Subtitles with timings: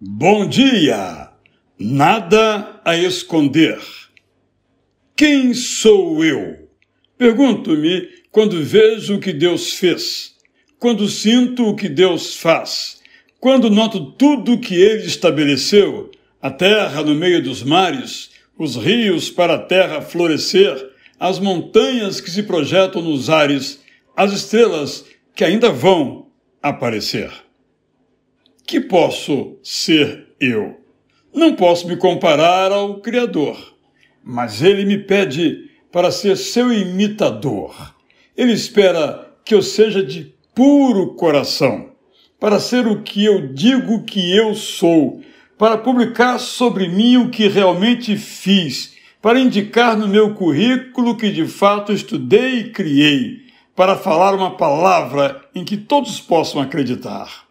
[0.00, 1.28] Bom dia!
[1.76, 3.80] Nada a esconder.
[5.16, 6.68] Quem sou eu?
[7.18, 10.36] Pergunto-me quando vejo o que Deus fez,
[10.78, 13.00] quando sinto o que Deus faz,
[13.40, 19.30] quando noto tudo o que Ele estabeleceu, a terra no meio dos mares, os rios
[19.30, 23.82] para a terra florescer, as montanhas que se projetam nos ares,
[24.16, 25.04] as estrelas
[25.34, 26.28] que ainda vão
[26.62, 27.47] aparecer
[28.68, 30.76] que posso ser eu?
[31.34, 33.56] Não posso me comparar ao Criador,
[34.22, 37.94] mas ele me pede para ser seu imitador.
[38.36, 41.92] Ele espera que eu seja de puro coração,
[42.38, 45.22] para ser o que eu digo que eu sou,
[45.56, 51.46] para publicar sobre mim o que realmente fiz, para indicar no meu currículo que de
[51.46, 57.47] fato estudei e criei, para falar uma palavra em que todos possam acreditar.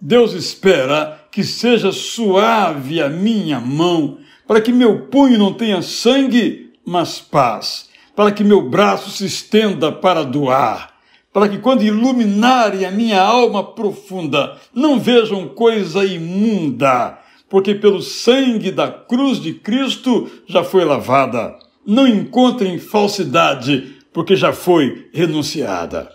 [0.00, 6.72] Deus espera que seja suave a minha mão, para que meu punho não tenha sangue,
[6.84, 10.94] mas paz, para que meu braço se estenda para doar,
[11.32, 18.70] para que quando iluminarem a minha alma profunda, não vejam coisa imunda, porque pelo sangue
[18.70, 21.58] da cruz de Cristo já foi lavada.
[21.84, 26.10] Não encontrem falsidade, porque já foi renunciada.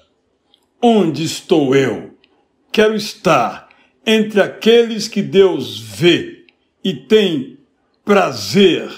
[0.81, 2.11] Onde estou eu?
[2.71, 3.69] Quero estar
[4.05, 6.45] entre aqueles que Deus vê
[6.83, 7.57] e tem
[8.03, 8.89] prazer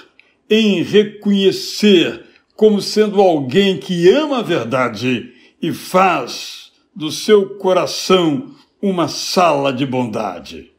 [0.50, 2.24] em reconhecer
[2.56, 9.86] como sendo alguém que ama a verdade e faz do seu coração uma sala de
[9.86, 10.72] bondade.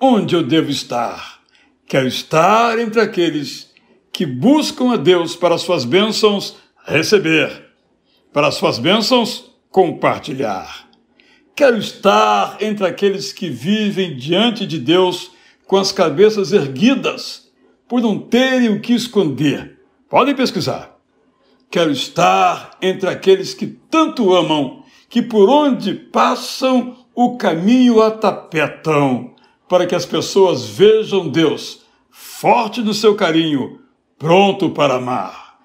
[0.00, 1.40] Onde eu devo estar?
[1.86, 3.72] Quero estar entre aqueles
[4.12, 7.70] que buscam a Deus para suas bênçãos receber,
[8.32, 10.88] para suas bênçãos compartilhar
[11.56, 15.30] Quero estar entre aqueles que vivem diante de Deus
[15.68, 17.48] com as cabeças erguidas,
[17.86, 19.78] por não terem o que esconder.
[20.10, 20.98] Podem pesquisar.
[21.70, 29.34] Quero estar entre aqueles que tanto amam, que por onde passam o caminho atapetam,
[29.68, 33.80] para que as pessoas vejam Deus forte no seu carinho,
[34.18, 35.60] pronto para amar.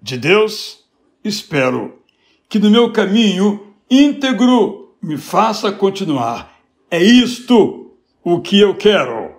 [0.00, 0.84] De Deus,
[1.24, 1.98] espero
[2.48, 6.58] que no meu caminho íntegro me faça continuar.
[6.90, 7.92] É isto
[8.24, 9.36] o que eu quero.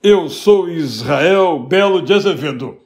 [0.00, 2.78] Eu sou Israel Belo de Azevedo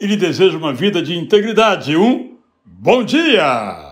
[0.00, 1.96] e lhe desejo uma vida de integridade.
[1.96, 3.87] Um bom dia!